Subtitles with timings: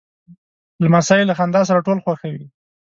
[0.83, 2.45] لمسی له خندا سره ټول خوښوي.